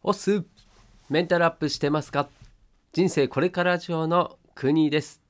[0.00, 0.44] おす。
[1.10, 2.28] メンタルアップしてますか？
[2.92, 5.20] 人生これから上の国です。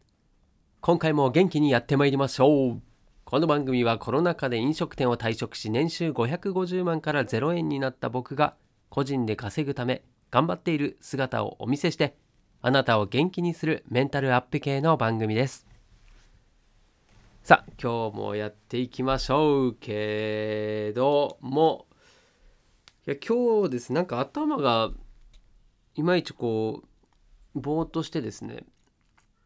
[0.83, 2.83] 今回も元気にやってまいりましょう。
[3.25, 8.57] この番組はコロナ禍で飲食店を退職し年収550万から0円になった僕が
[8.91, 12.15] 個人で稼ぐため頑張っている姿をお見せして
[12.61, 15.67] あなたを元気にするメンタルアップ系の番組です。
[17.43, 21.87] さあ今日もやっていきましょうけども
[23.09, 24.91] いや今日ですなんか頭が
[25.95, 26.83] いまいちこ
[27.55, 28.65] うぼーっとしてですね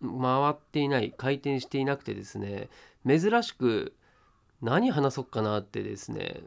[0.00, 2.70] 回っていない回転していなくてですね
[3.06, 3.94] 珍しく
[4.62, 6.40] 何話そうかなってですね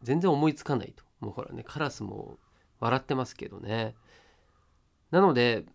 [0.00, 1.02] 全然思いつかないと。
[1.18, 2.38] もうほらねカラスも
[2.78, 3.96] 笑ってますけどね。
[5.10, 5.66] なので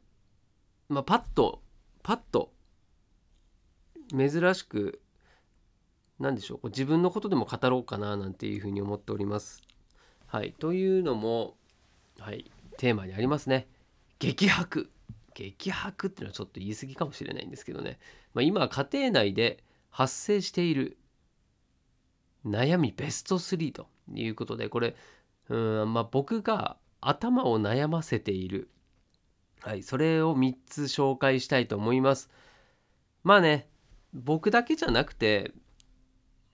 [0.88, 1.62] まあパッと
[2.04, 2.54] パッと
[4.18, 5.02] 珍しく
[6.20, 9.62] 何でしょうこう自分のことでも語ろうかななんていうふうに思っております。
[10.32, 11.58] はい、というのも、
[12.18, 13.68] はい、テーマにありますね。
[14.18, 14.90] 激白。
[15.34, 18.00] 激白っていうのはちょっと言い過ぎかもしれないんですけどね、
[18.34, 20.98] まあ、今家庭内で発生している
[22.46, 24.96] 悩みベスト3ということでこれ
[25.50, 28.70] うんまあ僕が頭を悩ませている
[29.62, 32.30] はいそれを3つ紹介したいと思います
[33.24, 33.68] まあね
[34.14, 35.52] 僕だけじゃなくて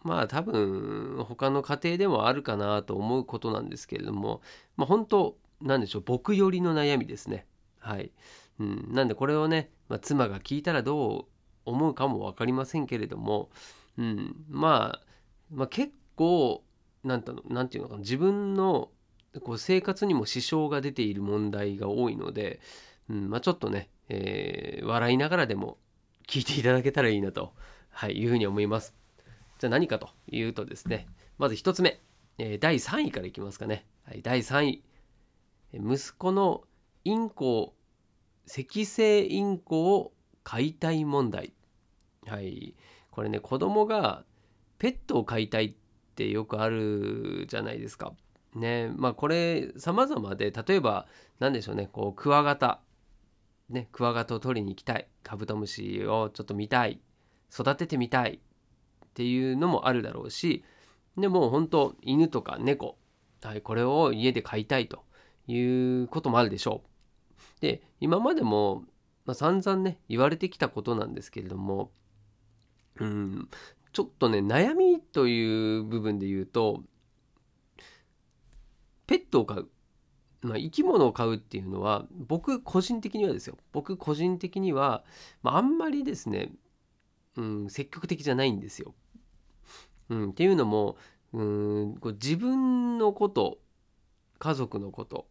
[0.04, 4.42] まあ多分他の家庭でもあるかなと思うことなんですけれども
[4.76, 7.46] まあ本当なんでしょう僕寄りの悩みですね。
[7.80, 8.12] はい、
[8.60, 11.26] うん、なんでこれをね、まあ、妻が聞いたらどう
[11.66, 13.50] 思うかも分かりませんけれども、
[13.98, 15.02] うん、まあ、
[15.52, 16.64] まあ結構
[17.04, 18.90] なんてなんていうのかな自分の
[19.44, 22.60] こう生活にも支障が出ている問題が多いので、
[23.10, 23.30] うん。
[23.30, 25.78] まあ、ちょっとね、えー、笑いながらでも
[26.28, 27.54] 聞いていただけたらいいなと、
[27.90, 28.94] はい、いうふうに思います。
[29.60, 32.02] じゃあ何かというとですね、まず1つ目、
[32.38, 33.88] え、第3位からいきますかね。
[34.04, 34.84] はい、第3位、
[35.74, 36.64] 息子の
[37.04, 37.74] インコ、
[38.48, 40.14] 赤星インコを
[40.44, 41.54] 飼いたい問題。
[42.26, 42.76] はい、
[43.10, 44.26] これね、子供が
[44.78, 45.76] ペットを飼いたいっ
[46.16, 48.14] てよくあるじゃないですか。
[48.54, 51.08] ね、まあこれ様々で、例えば
[51.40, 52.82] 何でしょうね、こうクワガタ。
[53.70, 55.08] ね、クワガタを取りに行きたい。
[55.24, 57.02] カブトムシをちょっと見たい。
[57.52, 58.40] 育ててみたい。
[59.18, 60.64] っていうのもあるだろうし
[61.18, 63.00] でも本当犬とか猫、
[63.42, 65.06] はい、これを家で飼いたいと
[65.48, 67.62] いうこともあるでしょう。
[67.62, 68.84] で今までも、
[69.26, 71.90] まあ、散々ね言われてきたことなんですけれども
[72.98, 73.50] うん
[73.92, 76.84] ちょっとね悩みという部分で言うと
[79.08, 79.70] ペットを飼う、
[80.42, 85.04] まあ、生き物を飼うっていうのは僕個人的にはですよ僕個人的には、
[85.42, 86.52] まあ、あんまりですね、
[87.36, 88.94] うん、積極的じゃないんですよ。
[90.10, 90.98] うん、っていうのも
[91.34, 93.60] うんこう自分のこと
[94.40, 95.28] 家族のこと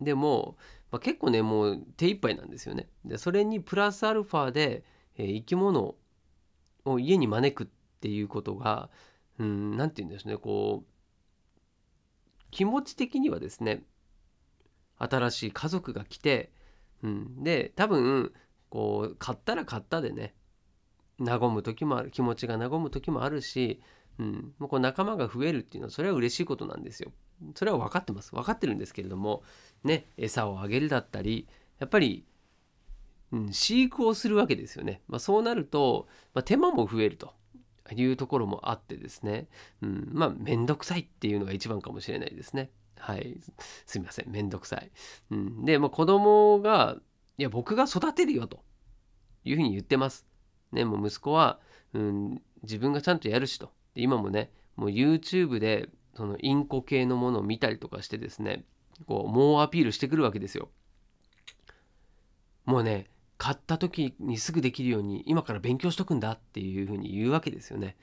[0.00, 0.56] でも、
[0.90, 2.88] まあ、結構ねもう手一杯なんですよね。
[3.04, 4.84] でそれにプラスアルファで、
[5.16, 5.94] えー、生き物
[6.84, 7.66] を家に招くっ
[8.00, 8.90] ていうことが
[9.38, 10.90] 何て言うんですねこう
[12.50, 13.84] 気持ち的にはですね
[14.98, 16.52] 新しい家族が来て、
[17.02, 18.32] うん、で多分
[18.68, 20.34] こう買ったら買ったでね
[21.18, 23.80] 和む時もある気持ちが和む時もあるし
[24.18, 27.12] うん、もうこう仲間が増えるっていうのはそれは嬉しいことなんですよ。
[27.54, 28.32] それは分かってます。
[28.34, 29.42] 分かってるんですけれども、
[29.84, 31.48] ね、餌をあげるだったり、
[31.78, 32.26] やっぱり、
[33.32, 35.02] うん、飼育をするわけですよね。
[35.08, 37.32] まあ、そうなると、まあ、手間も増えると
[37.94, 39.48] いうところもあってですね、
[39.82, 42.70] うん、まあ、めんどくさいっていうのが一番かもしれないですね。
[42.98, 43.38] はい。
[43.86, 44.30] すみません。
[44.30, 44.90] めんどくさい。
[45.30, 46.96] うん、で、まあ、子供が、
[47.38, 48.62] いや、僕が育てるよと
[49.44, 50.26] いうふうに言ってます。
[50.72, 51.60] ね、もう息子は、
[51.94, 53.72] うん、自分がちゃんとやるしと。
[53.94, 58.64] で今もねもう YouTube でそのインコ系のものを見たりとかしてですね
[59.06, 60.68] こう猛アピールしてくるわけですよ。
[62.66, 63.06] もうね
[63.38, 67.96] 買った時にすぐできるように今から勉強しとくんだっていうふうに言うわけですよね。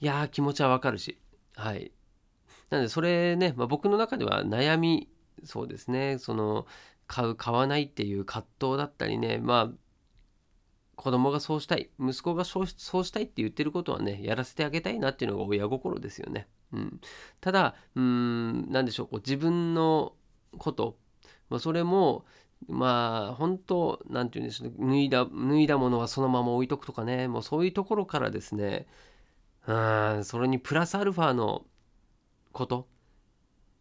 [0.00, 1.18] いやー気持ちはわかるし。
[1.56, 1.92] はい。
[2.70, 5.08] なのでそれね、まあ、僕の中では悩み
[5.44, 6.66] そうですねその
[7.06, 9.76] 買う買わないっていう葛藤だったりねまあ
[10.96, 16.48] 子供がそうしたい息子がそうしたいって言ってることはねやらせてあげたいなっていうのが親心ですよね。
[16.72, 17.00] うん、
[17.40, 20.14] ただうん何でしょうこう自分の
[20.58, 20.96] こと、
[21.50, 22.24] まあ、それも
[22.68, 28.86] まあ本当何て言うんでしょう脱いだ脱いだものはそのまま置いとくとかねもうそういうところからですね
[29.66, 31.64] うんそれにプラスアルファの
[32.52, 32.86] こと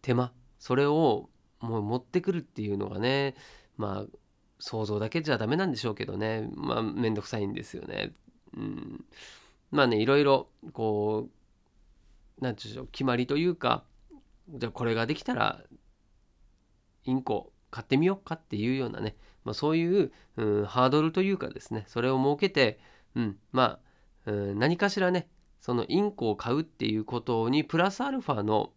[0.02, 1.30] 手間それを
[1.60, 3.36] もう持ってくるっていうのがね
[3.78, 4.18] まあ
[4.62, 6.48] 想像だけじゃダメなんでしょうけどね。
[6.54, 8.14] まあめんどくさいんですよね。
[8.56, 9.06] うん、
[9.72, 13.84] まあねいろいろこう何て言うんでしょう決まりというか
[14.50, 15.62] じゃあこれができたら
[17.06, 21.86] インコ買ってみようかっていうようなね、まあ、そういう、うん、ハードルというかですね。
[21.88, 22.80] それを設けて、
[23.16, 23.80] うん、ま
[24.28, 25.28] あ、うん、何かしらね
[25.60, 28.74] そのインコを買うっていうことにプラスアルファの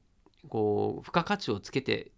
[0.48, 2.12] こう付加価値をつけて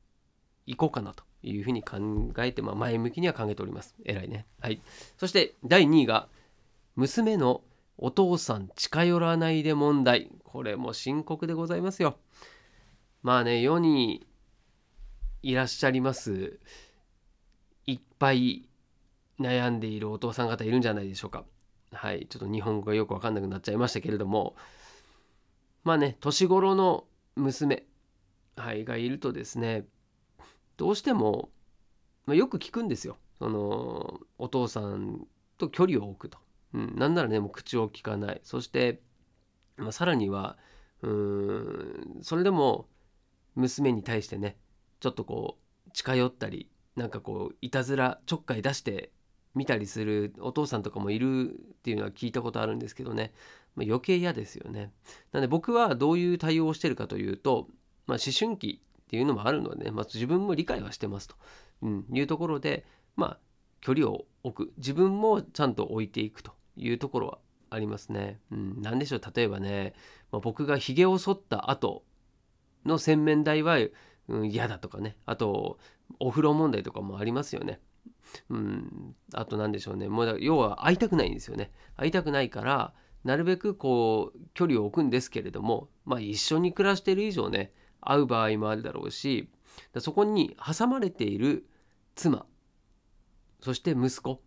[0.67, 1.26] いこうかなと。
[1.43, 1.99] いうふうに考
[2.39, 3.95] えて、まあ、前向きには考えております。
[4.05, 4.47] 偉いね。
[4.61, 4.81] はい。
[5.19, 6.29] そして第2位が
[6.97, 7.63] 娘の
[7.99, 10.31] お父さん近寄らないで問題。
[10.45, 12.19] これも深刻でございますよ。
[13.23, 14.27] まあね、世に
[15.43, 16.59] いらっしゃいます。
[17.87, 18.69] いっぱい
[19.39, 21.45] 悩んでいるお父さん方いるんじゃないでしょうか。
[21.93, 22.27] はい。
[22.29, 24.57] ちょっと日本語がよくわかんなくなっちゃいましたけれども、
[25.85, 27.05] まあね、年頃の
[27.37, 27.85] 娘、
[28.57, 29.85] はい、がいるとですね、
[30.77, 31.51] どうしても、
[32.27, 33.17] まあ、よく聞くんですよ。
[33.39, 35.27] そのお父さん
[35.59, 36.39] と距離を置くと。
[36.75, 39.01] うん、なんならねもう口を聞かないそして、
[39.77, 40.59] まあ、さらには
[41.03, 42.89] うんそれでも
[43.55, 44.57] 娘に対してね
[45.01, 49.13] ちょっとこう近寄ったりなんかこういたずらちょっかい出して
[49.55, 53.33] みたりするお父さんとかもいるっていうのは聞いたことあるんですけどね、
[53.75, 54.93] まあ、余計嫌ですよね。
[55.33, 57.69] なので僕はどういう対応をしてるかというと、
[58.07, 61.37] まあ、思春期っていうのもあるので、ね、まあ、自分も理解はしてますと、
[61.83, 63.39] うん、いうところでまあ
[63.81, 64.73] 距離を置く。
[64.79, 67.39] 自分もちゃんと置いていくというところは
[67.71, 68.41] ありますね。
[68.51, 69.21] うん、何でしょう。
[69.35, 69.95] 例えばね、
[70.33, 72.05] まあ、僕がひげを剃った後
[72.85, 73.79] の洗面台は、
[74.29, 75.17] うん、嫌だとかね。
[75.25, 75.79] あと
[76.19, 77.81] お風呂問題とかもありますよね。
[78.51, 80.09] うん、あと何でしょうね。
[80.09, 81.71] もう要は会いたくないんですよね。
[81.97, 82.93] 会いたくないから
[83.23, 87.73] なるべくこう距離を置くんですけれども、まあ、一緒に暮らしてる以上ね
[88.11, 89.49] 会う場合もあるだろうし
[89.99, 91.67] そこに挟まれている
[92.15, 92.47] 妻
[93.61, 94.41] そして息子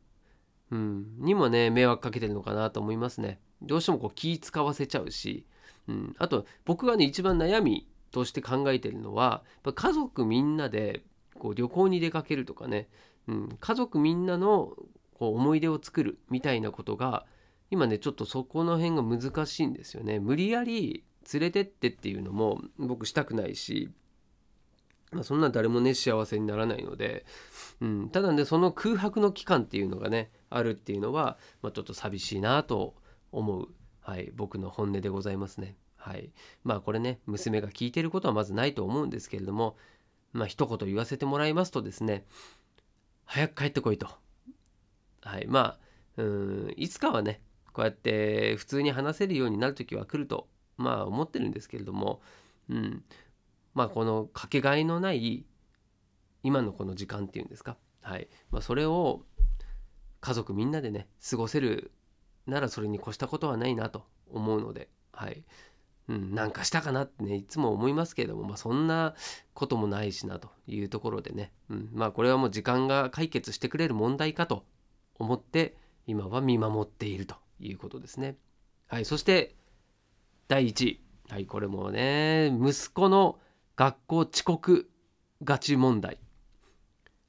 [0.71, 3.39] うん、にもね迷惑かけてるのかなと思いますね。
[3.61, 5.45] どうしてもこう気使わせちゃうし、
[5.87, 9.43] うん、あと僕がね一番悩みとして考えてるのは
[9.75, 11.03] 家族みんなで
[11.37, 12.87] こう旅行に出かけるとかね、
[13.27, 14.73] うん、家族みんなの
[15.13, 17.25] こう思い出を作るみたいなことが
[17.71, 20.19] 今ねちょっとそこの辺が難しいんですよね。
[20.19, 23.89] 無理やり連れてってっていうのも僕したくないし、
[25.11, 27.25] まあ、そんな誰もね幸せにならないので、
[27.81, 32.95] うん、ただねその空白の期間っていうのがねあるっていうのは、まあ、ちょっと寂しいなと
[33.31, 33.67] 思う、
[34.01, 35.75] はい、僕の本音でございますね。
[35.95, 36.31] はい、
[36.63, 39.75] まあこれね娘が聞いてることはまずないと思うんですけれども
[40.31, 42.25] まあ一言言わせてもらいますとですね
[43.25, 44.07] 早く帰ってこいと。
[45.21, 46.73] はい、まあうん。
[46.77, 47.41] いつかはね
[47.73, 50.47] こうやって普通に話せるようになる時は来ると
[50.79, 52.21] まあ思ってるんですけれども、
[52.69, 53.03] うん、
[53.73, 55.45] まあこのかけがえのない
[56.41, 58.29] 今のこの時間っていうんですか、はい。
[58.49, 59.25] まあ、それを
[60.21, 61.91] 家族みんなでね過ごせる
[62.47, 65.43] ならそれに越したことはないなと思うのではい。
[66.07, 69.13] うん、なんかしたかなってねいつも思いますけれども、まあ、そんな
[69.53, 74.65] こともないしなというところでね、うん、まあこれはもう時間が解決してくれる問題かと
[75.19, 75.75] 思って
[76.07, 78.37] 今は見守っているということですね。
[78.87, 79.55] はい、そして
[80.49, 80.99] 第1位、
[81.29, 83.37] はい、これもね息子の
[83.75, 84.89] 学校遅刻
[85.43, 86.17] ガチ問題。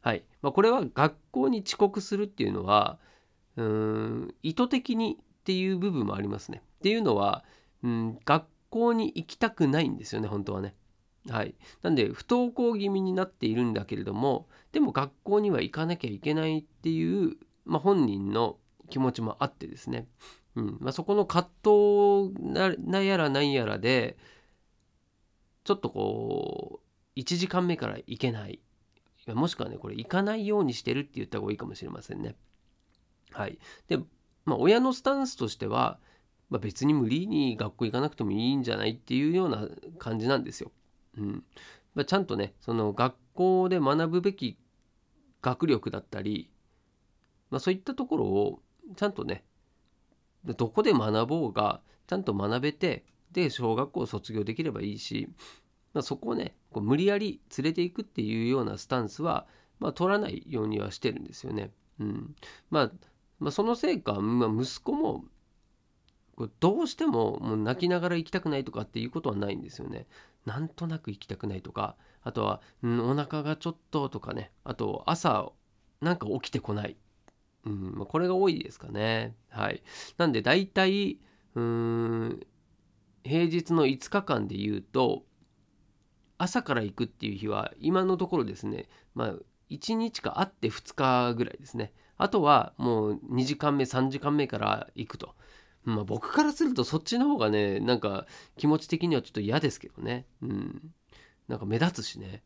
[0.00, 0.25] はい。
[0.40, 2.99] まあ、これは学校に遅刻するっていうのは
[3.56, 6.62] うーん意図的にっていう部分もありますね。
[6.78, 7.44] っていうのは、
[7.82, 10.75] うん、学校に行きたくないんですよね本当はね。
[11.28, 18.56] はい、なんで不登校気味になっているんだけれどもでも学校には行かなきゃいけないっていう、まあ、本人の
[18.88, 20.09] 気持ちもあってですね、
[20.57, 24.16] うんまあ、そこの葛藤なやらなんやらで
[25.64, 26.80] ちょっとこ
[27.16, 28.61] う1時間目から行けない
[29.28, 32.35] もしくはねこれ行かないようにしてるって言った方がいいかもしれませんね。
[33.33, 33.99] はい、で、
[34.45, 35.99] まあ、親のスタンスとしては、
[36.49, 40.73] まあ、別に無理に学校行かなくてもいいんじゃないっていうような感じなんですよ。
[41.16, 41.45] うん
[41.95, 44.59] まあ、ちゃんとねその学校で学ぶべき
[45.42, 46.50] 学力だったり、
[47.50, 48.62] まあ、そういったところを
[48.97, 49.45] ちゃんとね
[50.44, 55.28] どこで学ぼうがちゃんと学べてで小学校を卒業できればいいし
[55.92, 59.47] まあ、そこをねこう無理やり連れていくっていうようなスタンスは、
[59.78, 61.73] まあ、取らないようにはしてるんですよね。
[61.99, 62.35] うん
[62.70, 62.90] まあ、
[63.38, 65.25] まあ、そのせいか、まあ、息子も
[66.61, 70.06] どうしてももう泣きながら行きたくないとかっていうことはないんですよね。
[70.47, 75.50] なんとなく行きたくないとかあとは、うん、お腹がちょっととかねあと朝
[76.00, 76.97] なんか起きてこない、
[77.64, 79.35] うんまあ、これが多いですかね。
[79.50, 79.83] はい、
[80.17, 81.19] なんで大体
[81.55, 82.40] うーん
[83.23, 85.25] 平日の5日間で言うと
[86.38, 89.35] 朝から行くっていう日は今のところですねまあ
[89.69, 91.93] 1日かあって2日ぐらいですね。
[92.17, 95.35] あとはもう2時間目3時間目から行くと。
[95.85, 98.26] まあ僕からするとそっちの方がねなんか
[98.59, 100.26] 気持ち的にはちょっと嫌ですけどね。
[100.43, 100.93] うん。
[101.49, 102.43] なんか目立つしね。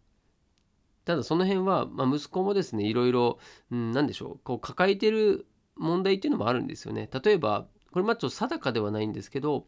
[1.05, 3.39] ただその辺は、まあ、息子もですねいろいろ、
[3.71, 5.47] うん、何でしょうこう抱えてる
[5.77, 9.67] 問題っていうのもあるんですよね例えばこれまあちょっと定かではないんですけど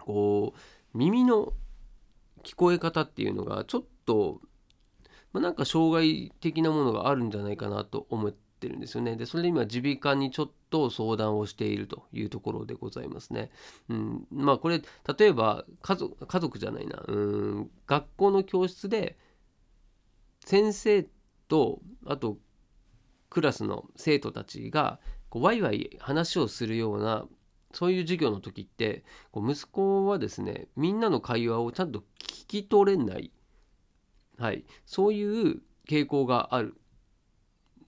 [0.00, 1.52] こう耳の
[2.42, 4.40] 聞こえ方っていうのがちょっと、
[5.32, 9.16] まあ、なんか障害的なものがあるんじゃないかなと思ってるんですよね。
[9.16, 13.50] でそれで今耳鼻科にちょっと相談をしているというところでございますね。
[13.88, 14.80] うん、まあこれ
[15.18, 19.18] 例えば家族家族じゃないなうん学校の教室で
[20.48, 21.06] 先生
[21.48, 22.38] とあと
[23.28, 27.26] クラスの生徒たちがこうワイワイ話をするような
[27.74, 33.30] そういう授業の時ってこう息子はですねみんなの会話をちゃんと聞き取れない、
[34.38, 36.80] はい、そういう傾向がある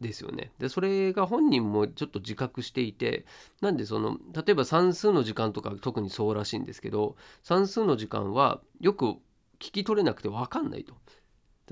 [0.03, 0.53] ですよね。
[0.59, 3.25] でそれが本人もちょっと自覚していて
[3.63, 9.15] なんでその例えば算数の時間とか特にそうらしいんですけど算数の時間はよく
[9.59, 10.95] 聞き取れなくて分かんないと。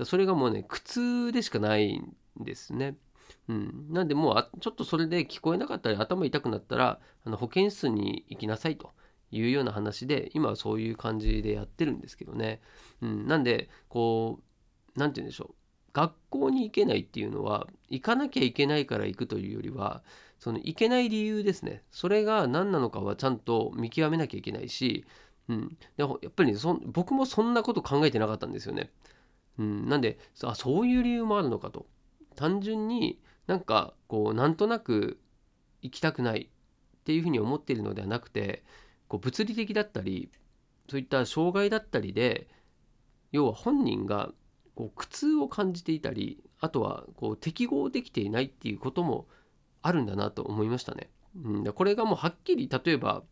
[0.05, 2.95] それがもうね苦痛でしかないんですね。
[3.47, 8.91] うん、なんでもうちょっとそれで聞こえなかったり頭痛くなったらあの保健室に行きなさいと
[9.31, 12.61] いうような話で今はそういう感じでやってるんですけどね、
[13.01, 15.53] うん、なんでこう何て言うんでしょう。
[15.91, 20.03] 学校に行けないっていうのは行かなきゃいけないから行くというよりは
[20.39, 21.83] その行けない理由ですね。
[21.91, 25.05] それが何なのかはちゃんと見極めなきゃいけないし、
[25.49, 28.91] うん、でやっぱり、ね、そ僕もそんなこと考えてなかったんですよね。
[29.59, 31.85] うん、なんであそういう理由もあるのかと。
[32.35, 35.19] 単純になんかこうなんとなく
[35.81, 38.63] 行きたくないっていうふうに思っているのではなくて
[39.09, 40.31] こう物理的だったり
[40.89, 42.47] そういった障害だったりで
[43.33, 44.31] 要は本人が
[44.75, 49.27] こう苦痛を感じていたりあとはこう適合できていないっていうことも
[49.81, 51.09] あるんだなと思いましたね。
[51.43, 53.23] うん、これがもうはっきり例えば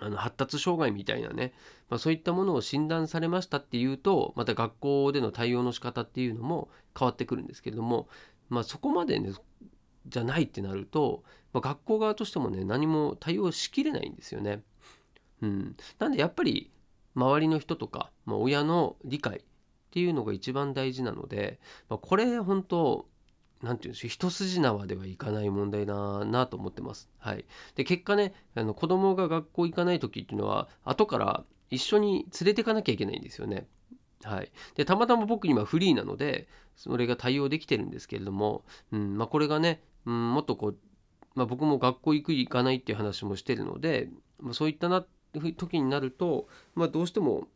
[0.00, 1.52] あの発達障害みたいなね、
[1.88, 6.68] まあ、そういったものを診断されましたっていうとまた学校での対応の仕方っていうのも
[6.98, 8.08] 変わってくるんですけれども、
[8.48, 9.32] まあ、そこまでね
[10.08, 11.22] じゃないってなると、
[11.52, 14.62] まあ、学校側としてもね何も対応しきれないんですよね。
[15.42, 16.70] うん、なんでやっぱり
[17.14, 19.42] 周りの人とか、まあ、親の理解っ
[19.90, 23.06] ていうのが一番大事なので、まあ、これ本当
[23.62, 27.08] 何て言うんでしょう一筋縄ではいかない問題だなと思ってます。
[27.18, 27.44] はい、
[27.76, 33.66] で結果ねあの子供が学校行かない時っていうのは後から一緒に連れてかなきゃいけないんですよね。
[34.24, 40.76] はい、でたまたま僕今フリーなのでそれが対応できてるんですけれども、うんまあ、これがね、うん、もっとこう、
[41.34, 45.04] まあ、僕も学校行く行かないっていう話もしてるので、まあ、そういったな
[45.56, 47.48] 時になると、まあ、どうしても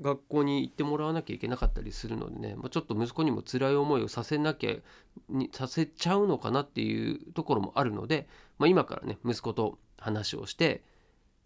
[0.00, 4.74] 学校に行ってもらわなきゃいけなかったりするのでね、まあ、ちょっと息子にも辛い思いをさせなきゃ
[5.30, 10.82] にさせちゃうのかなっていうところもあるので、まあ、今からね息子と話をして、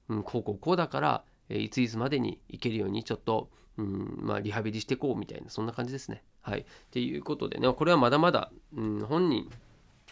[0.09, 6.23] うん、こうこうこうだから、えいついつまでに行けるようにちょっと、うんまあ、リハビリしていこうみたいなそんな感じですね。
[6.43, 9.49] はい、っていうことでねこれはまだまだ、うん、本人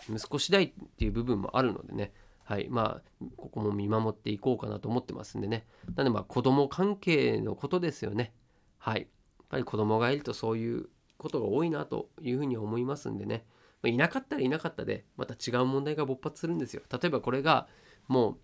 [0.09, 2.12] 息子次第っていう部分もあるのでね
[2.48, 5.66] はい、まあここも見守っていこうかなと思ってますんでね。
[5.96, 8.32] なんでまあ子供関係のことですよね。
[8.78, 9.00] はい。
[9.00, 9.08] やっ
[9.50, 10.88] ぱり子供がいるとそういう
[11.18, 13.44] ことが多いなというふうに思いますんでね。
[13.82, 16.80] まいなかったらいなかったでまた違う問題が勃発するんですよ。
[16.90, 17.68] 例えばこれが
[18.06, 18.36] もう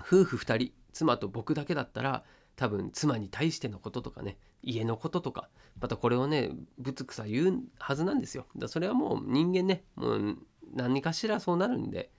[0.00, 2.24] 夫婦2人妻と僕だけだったら
[2.56, 8.46] 多分妻に対してのこととかね家のこととかまたこれをねぶつくさ言うはずなんですよ。
[8.56, 10.36] だそれはもう人間ねもう
[10.74, 12.10] 何かしらそうなるんで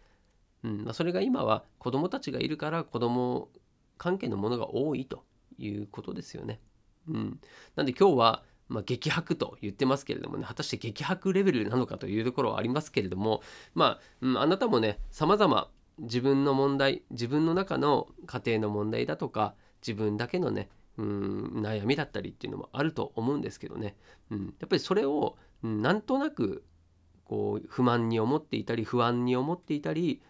[0.64, 0.84] うん。
[0.84, 3.50] まあ、それが今は子供たちがいるから子供
[3.98, 5.24] 関係のものが多いと
[5.58, 6.60] いうことですよね。
[7.08, 7.40] うん、
[7.76, 13.42] なんで今日は、まあ、激白と言ってますけれどもね果たして激白レベルなのかというところはありますけれども
[13.74, 23.96] まあ、うん、あなたもね様々自分の問題自分の中の家庭の問題だとか自分だけのねうん悩みだったりっていうのもあると思うんですけどね、
[24.30, 26.64] うん、やっぱりそれを、うん、なんとなく
[27.26, 30.22] こう不満に思っていたり不安に思っていたり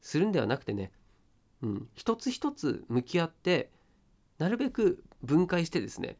[0.00, 0.92] するんではなくてね、
[1.62, 3.70] うん、一つ一つ向き合って
[4.38, 6.16] なるべく分解してですね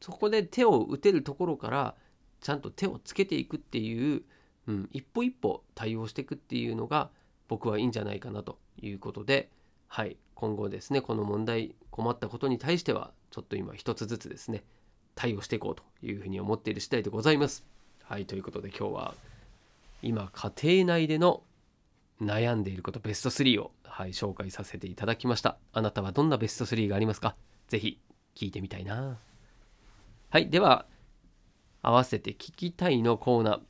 [0.00, 1.94] そこで手を打てるところから
[2.40, 4.22] ちゃんと手をつけていくっていう、
[4.66, 7.10] うん、一歩一歩対応していくっていうのが
[7.48, 9.50] 僕はいいんじゃないかなということで、
[9.86, 14.64] はい、今後ですねこの問題困ったことに対してはちょっと今一つずつですね
[15.14, 17.64] 対応していこうというふうに思っている次第でございます。
[18.02, 19.14] はいということで今日は
[20.02, 21.42] 今家庭内での
[22.22, 25.58] 悩んでいることベスト3を、はい、紹介させていただきました。
[25.72, 27.34] あなたはどんなベスト3がありますか？
[27.68, 28.00] ぜひ
[28.36, 29.18] 聞いてみたいな。
[30.30, 30.86] はいでは
[31.82, 33.60] 合わせて聞きたいのコーナー、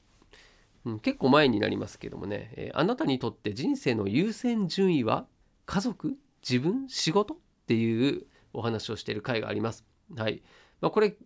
[0.84, 5.26] うん、結構前になりますけどもね、えー、あなたにとって人生の優先順位は
[5.64, 6.16] 家族
[6.46, 9.86] 自分仕事っていうお話をしている回があります。
[10.14, 10.42] はい、
[10.82, 11.16] まあ、これ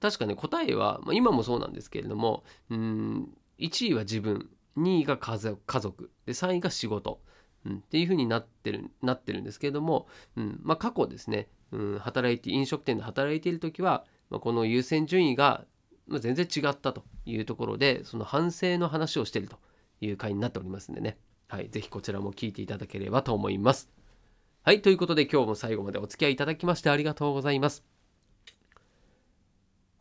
[0.00, 4.48] 確かね答えは、まあ、今もそうなんですけれどもうん1位は自分。
[4.78, 7.20] 2位が家族で3位が仕事、
[7.66, 15.64] うん、っていうふうになってるなってるんですけれども、うんまあ、過去ですね、うん、働いて飲食店で働いている時は、まあ、この優先順位が
[16.18, 19.58] 全然違ったというところでその反省の話をしていると
[20.00, 23.90] いう回になっておりますんでね、はい、ぜひこちらも聞いていただければと思います。
[24.62, 27.84] はい、ということで今日も最後までお付き合いいただきましてありがとうございます。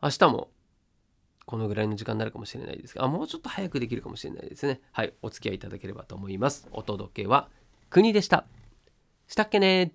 [0.02, 0.50] 明日も
[1.50, 4.82] このぐらいの時間になるかもしれないですが、あもうちょっと早くできるかもしれないですね。
[4.92, 6.68] はい、お付き合いいただければと思います。
[6.72, 7.50] お届けは
[7.90, 8.46] 国でした。
[9.28, 9.92] したっけね